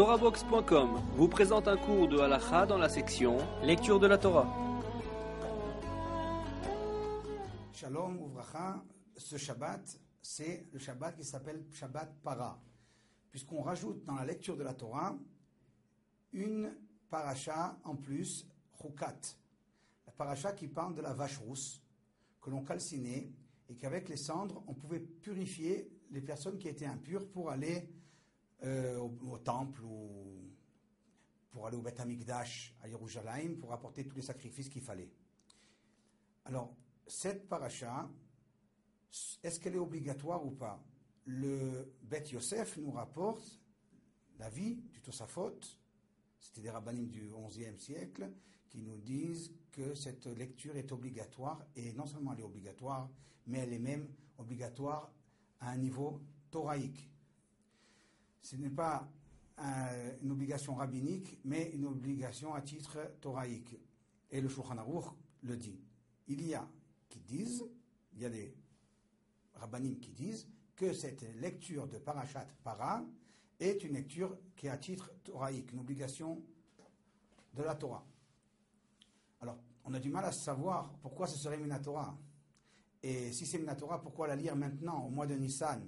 [0.00, 4.48] TorahBox.com vous présente un cours de halakha dans la section Lecture de la Torah.
[7.74, 8.82] Shalom Ouvracha,
[9.14, 12.58] ce Shabbat, c'est le Shabbat qui s'appelle Shabbat Para,
[13.30, 15.18] puisqu'on rajoute dans la lecture de la Torah
[16.32, 16.72] une
[17.10, 18.48] paracha en plus,
[18.80, 19.20] Chukat,
[20.06, 21.82] la paracha qui parle de la vache rousse
[22.40, 23.30] que l'on calcinait
[23.68, 27.86] et qu'avec les cendres, on pouvait purifier les personnes qui étaient impures pour aller
[28.64, 30.50] euh, au, temple ou
[31.50, 35.10] pour aller au Beth Amikdash à Jérusalem pour apporter tous les sacrifices qu'il fallait.
[36.44, 36.74] Alors,
[37.06, 38.08] cette paracha,
[39.42, 40.82] est-ce qu'elle est obligatoire ou pas?
[41.24, 43.60] Le Beth Yosef nous rapporte
[44.38, 45.60] la vie du Tosafot,
[46.38, 48.30] c'était des rabbinim du XIe siècle,
[48.68, 53.10] qui nous disent que cette lecture est obligatoire, et non seulement elle est obligatoire,
[53.46, 54.08] mais elle est même
[54.38, 55.12] obligatoire
[55.60, 57.10] à un niveau thoraïque.
[58.42, 59.08] Ce n'est pas
[59.58, 63.76] un- une obligation rabbinique, mais une obligation à titre thoraïque.
[64.30, 65.06] Et le Shulchan Aruch
[65.42, 65.78] le dit.
[66.28, 66.66] Il y a
[67.08, 67.64] qui disent,
[68.14, 68.54] il y a des
[69.54, 73.04] rabbinim qui disent que cette lecture de Parashat Para
[73.58, 76.42] est une lecture qui est à titre thoraïque, une obligation
[77.52, 78.06] de la Torah.
[79.40, 82.16] Alors, on a du mal à savoir pourquoi ce serait Minatora.
[83.02, 85.82] Et si c'est Minatora, pourquoi la lire maintenant, au mois de Nissan?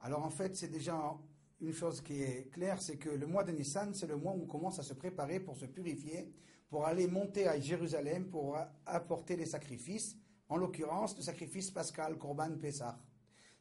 [0.00, 1.16] Alors, en fait, c'est déjà
[1.62, 4.42] une chose qui est claire, c'est que le mois de Nissan, c'est le mois où
[4.42, 6.32] on commence à se préparer pour se purifier,
[6.68, 10.16] pour aller monter à Jérusalem, pour apporter les sacrifices,
[10.48, 12.98] en l'occurrence le sacrifice pascal, Korban Pessah.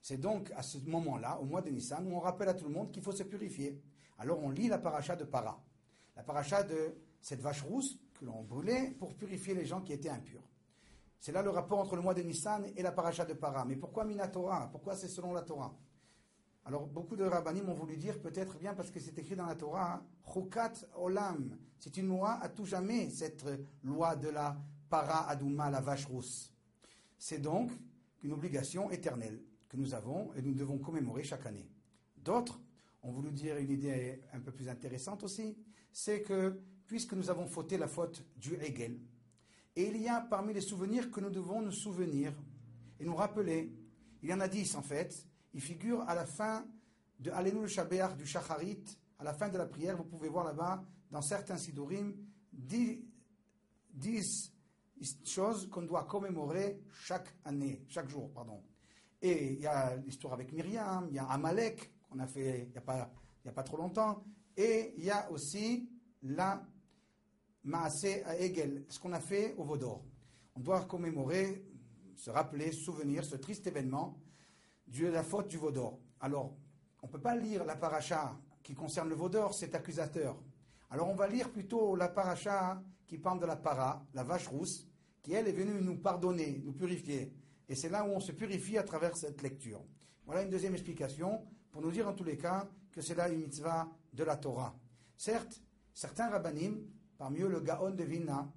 [0.02, 2.74] C'est donc à ce moment-là, au mois de Nissan, où on rappelle à tout le
[2.74, 3.80] monde qu'il faut se purifier.
[4.18, 5.64] Alors on lit la paracha de Para,
[6.16, 10.10] la paracha de cette vache rousse que l'on brûlait pour purifier les gens qui étaient
[10.10, 10.44] impurs.
[11.20, 13.64] C'est là le rapport entre le mois de Nissan et la paracha de Para.
[13.64, 14.70] Mais pourquoi Minatora?
[14.72, 15.78] Pourquoi c'est selon la Torah?
[16.64, 19.56] Alors, beaucoup de rabbinim ont voulu dire peut-être bien parce que c'est écrit dans la
[19.56, 21.58] Torah, Chukat Olam.
[21.80, 23.44] C'est une loi à tout jamais, cette
[23.84, 24.56] loi de la
[24.88, 26.54] para adouma, la vache rousse.
[27.18, 27.72] C'est donc
[28.22, 31.68] une obligation éternelle que nous avons et nous devons commémorer chaque année.
[32.16, 32.62] D'autres
[33.02, 35.58] ont voulu dire une idée un peu plus intéressante aussi,
[35.92, 39.00] c'est que puisque nous avons fauté la faute du Hegel,
[39.76, 42.34] et il y a parmi les souvenirs que nous devons nous souvenir
[43.00, 43.74] et nous rappeler,
[44.22, 46.66] il y en a dix en fait, il figure à la fin
[47.20, 48.84] de le Shabéach du Shacharit,
[49.20, 52.16] à la fin de la prière, vous pouvez voir là-bas, dans certains Sidurim,
[52.52, 53.04] dix,
[53.90, 54.52] dix
[55.24, 58.64] choses qu'on doit commémorer chaque année, chaque jour, pardon.
[59.22, 62.72] Et il y a l'histoire avec Myriam, il y a Amalek, qu'on a fait il
[62.72, 63.12] n'y a,
[63.46, 64.24] a pas trop longtemps,
[64.58, 65.90] et il y a aussi
[66.24, 66.66] la
[67.64, 70.04] Maaseh à Hegel, ce qu'on a fait au Vaudor.
[70.56, 71.64] On doit commémorer,
[72.16, 74.20] se rappeler, souvenir ce triste événement
[74.92, 76.00] de la faute du Vaudor.
[76.20, 76.54] Alors,
[77.02, 80.38] on ne peut pas lire la paracha qui concerne le Vaudor, c'est accusateur.
[80.90, 84.88] Alors, on va lire plutôt la paracha qui parle de la para, la vache rousse,
[85.22, 87.34] qui elle est venue nous pardonner, nous purifier.
[87.68, 89.82] Et c'est là où on se purifie à travers cette lecture.
[90.26, 93.40] Voilà une deuxième explication pour nous dire en tous les cas que c'est là une
[93.40, 94.76] mitzvah de la Torah.
[95.16, 95.62] Certes,
[95.94, 96.86] certains rabbinim,
[97.18, 98.52] parmi eux le Gaon de Vilna,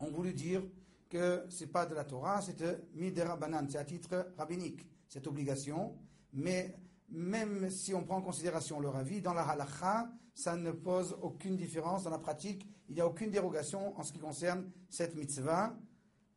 [0.00, 0.62] ont voulu dire
[1.08, 5.94] que c'est pas de la Torah, c'est de Miderabanan, c'est à titre rabbinique, cette obligation.
[6.32, 6.76] Mais
[7.08, 11.56] même si on prend en considération leur avis, dans la halakha, ça ne pose aucune
[11.56, 12.02] différence.
[12.02, 15.76] Dans la pratique, il n'y a aucune dérogation en ce qui concerne cette mitzvah.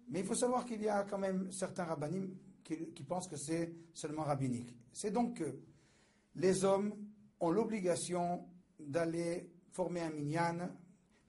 [0.10, 3.74] Mais il faut savoir qu'il y a quand même certains rabbinim qui, pensent que c'est
[3.94, 4.76] seulement rabbinique.
[4.92, 5.60] C'est donc que
[6.36, 6.94] les hommes
[7.40, 8.46] ont l'obligation
[8.80, 10.70] d'aller former un minyan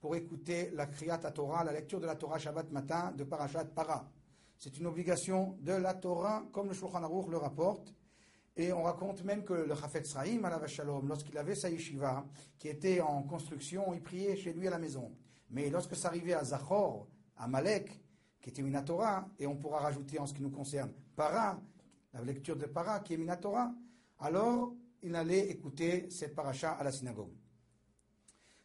[0.00, 4.10] pour écouter la Kriyat Torah, la lecture de la Torah Shabbat matin de Parashat Para.
[4.58, 7.94] C'est une obligation de la Torah, comme le Shulchan Aruch le rapporte.
[8.56, 12.26] Et on raconte même que le Chafetz Sraïm, à Shalom, lorsqu'il avait sa yeshiva,
[12.58, 15.12] qui était en construction, il priait chez lui à la maison.
[15.50, 18.02] Mais lorsque ça arrivait à Zachor, à Malek,
[18.40, 21.60] qui était Minatora, et on pourra rajouter en ce qui nous concerne Para,
[22.12, 23.72] la lecture de Para, qui est Minatora,
[24.18, 27.32] alors il allait écouter cette paracha à la synagogue.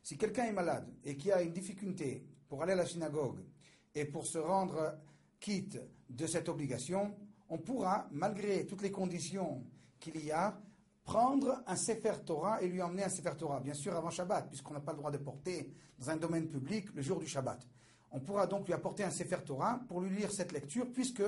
[0.02, 3.46] Si quelqu'un est malade et qui a une difficulté pour aller à la synagogue
[3.94, 4.98] et pour se rendre
[5.44, 5.78] quitte
[6.10, 7.14] de cette obligation,
[7.50, 9.62] on pourra, malgré toutes les conditions
[10.00, 10.58] qu'il y a,
[11.04, 14.74] prendre un Sefer Torah et lui emmener un Sefer Torah, bien sûr avant Shabbat, puisqu'on
[14.74, 15.70] n'a pas le droit de porter
[16.00, 17.68] dans un domaine public le jour du Shabbat.
[18.12, 21.24] On pourra donc lui apporter un Sefer Torah pour lui lire cette lecture, puisque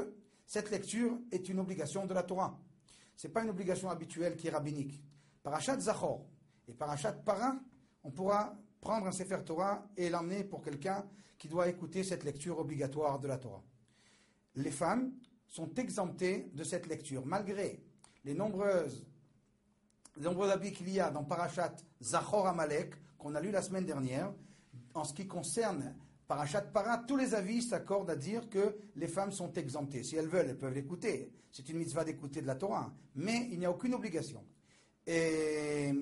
[0.46, 2.58] cette lecture est une obligation de la Torah.
[3.18, 5.04] Ce n'est pas une obligation habituelle qui est rabbinique.
[5.44, 6.26] Parashat Zachor
[6.70, 7.58] et Parashat Para,
[8.02, 11.06] on pourra prendre un Sefer Torah et l'emmener pour quelqu'un
[11.38, 13.62] qui doit écouter cette lecture obligatoire de la Torah.
[14.56, 15.14] Les femmes
[15.48, 17.84] sont exemptées de cette lecture, malgré
[18.24, 19.06] les nombreuses
[20.18, 23.86] les nombreux habits qu'il y a dans Parashat Zachor Amalek, qu'on a lu la semaine
[23.86, 24.34] dernière,
[24.94, 25.94] en ce qui concerne
[26.28, 30.04] Parashat Para, tous les avis s'accordent à dire que les femmes sont exemptées.
[30.04, 31.32] Si elles veulent, elles peuvent l'écouter.
[31.52, 32.94] C'est une mitzvah d'écouter de la Torah.
[33.16, 34.44] Mais il n'y a aucune obligation.
[35.06, 35.94] Et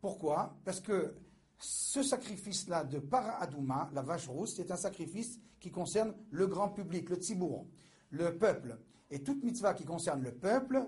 [0.00, 0.56] pourquoi?
[0.64, 1.14] Parce que
[1.58, 6.68] ce sacrifice-là de Para Adouma, la vache rousse, c'est un sacrifice qui concerne le grand
[6.68, 7.66] public, le tzibour,
[8.10, 8.78] le peuple.
[9.10, 10.86] Et toute mitzvah qui concerne le peuple,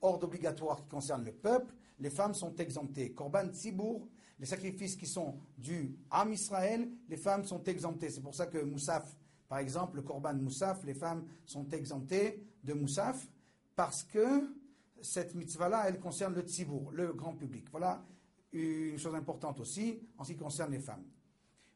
[0.00, 3.12] ordre obligatoire qui concerne le peuple, les femmes sont exemptées.
[3.12, 8.10] Korban tzibour, les sacrifices qui sont dus à Israël, les femmes sont exemptées.
[8.10, 9.16] C'est pour ça que Moussaf,
[9.48, 13.28] par exemple, le Korban Moussaf, les femmes sont exemptées de Moussaf,
[13.76, 14.52] parce que
[15.00, 17.66] cette mitzvah-là, elle concerne le tzibour, le grand public.
[17.70, 18.04] Voilà
[18.52, 21.04] une chose importante aussi en ce qui concerne les femmes.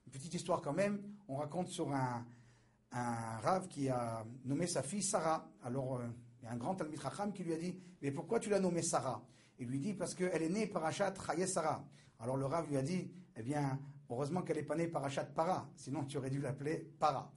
[0.06, 2.24] Une petite histoire quand même, on raconte sur un,
[3.68, 5.48] qui a nommé sa fille Sarah.
[5.62, 6.06] Alors, euh,
[6.40, 8.60] il y a un grand Talmid Chacham qui lui a dit Mais pourquoi tu l'as
[8.60, 9.24] nommée Sarah?
[9.58, 11.14] Il lui dit Parce qu'elle est née par Achat
[11.46, 11.84] Sarah.
[12.18, 13.78] Alors, le rave lui a dit Eh bien,
[14.10, 17.32] heureusement qu'elle n'est pas née par Achat Para, sinon tu aurais dû l'appeler Para.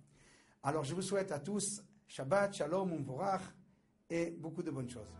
[0.64, 3.42] Alors, je vous souhaite à tous Shabbat, Shalom, Umvorach
[4.10, 5.14] et beaucoup de bonnes choses.